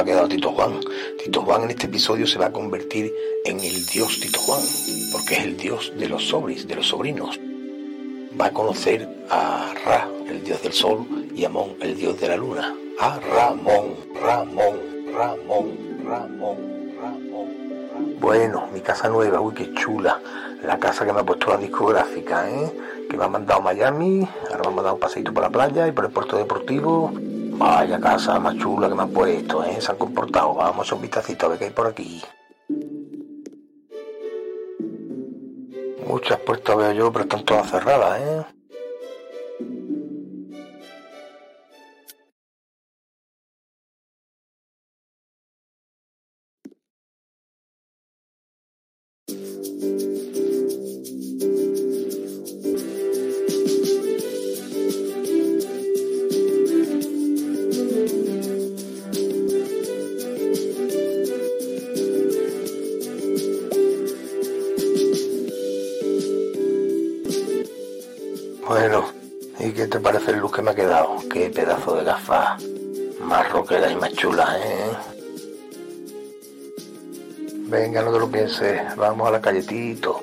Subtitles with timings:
[0.00, 0.80] ha quedado Tito Juan.
[1.22, 3.12] Tito Juan en este episodio se va a convertir
[3.44, 4.60] en el dios Tito Juan,
[5.12, 7.38] porque es el dios de los sobris, de los sobrinos.
[8.40, 12.28] Va a conocer a Ra, el dios del sol, y a Mon, el dios de
[12.28, 12.74] la luna.
[13.00, 14.78] A Ramón, Ramón,
[15.12, 18.18] Ramón, Ramón, Ramón.
[18.20, 20.20] Bueno, mi casa nueva, uy, qué chula.
[20.64, 22.72] La casa que me ha puesto la discográfica, ¿eh?
[23.08, 25.92] Que me ha mandado Miami, ahora me ha mandado un paseito por la playa y
[25.92, 27.12] por el puerto deportivo.
[27.58, 29.80] Vaya casa más chula que me ha puesto, ¿eh?
[29.80, 30.54] Se han comportado.
[30.54, 32.22] Vamos a un vistacito a ver qué hay por aquí.
[36.06, 38.44] Muchas puertas veo yo, pero están todas cerradas, ¿eh?
[68.68, 69.02] Bueno,
[69.60, 71.16] ¿y qué te parece el look que me ha quedado?
[71.32, 72.62] Qué pedazo de gafas
[73.22, 74.90] más roqueras y más chulas, ¿eh?
[77.70, 80.20] Venga, no te lo pienses, vamos a la calletito.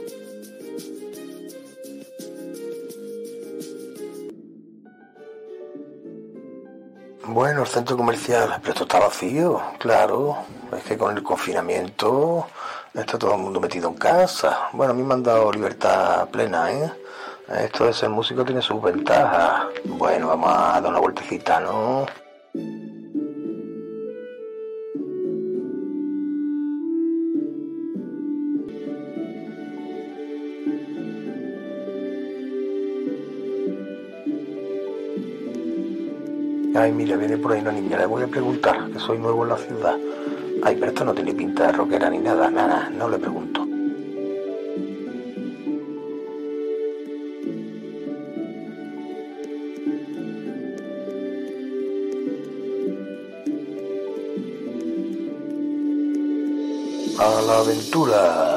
[7.26, 10.38] Bueno, el centro comercial, pero esto está vacío, claro.
[10.78, 12.46] Es que con el confinamiento
[12.94, 14.70] está todo el mundo metido en casa.
[14.72, 16.92] Bueno, a mí me han dado libertad plena, ¿eh?
[17.48, 19.66] Esto de ser músico tiene sus ventajas.
[19.86, 22.08] Bueno, vamos a dar una vueltecita, ¿no?
[36.76, 39.50] Ay, mira, viene por ahí una niña, le voy a preguntar, que soy nuevo en
[39.50, 39.98] la ciudad.
[40.64, 43.65] Ay, pero esto no tiene pinta de rockera ni nada, nada, no le pregunto.
[57.18, 58.55] A la aventura.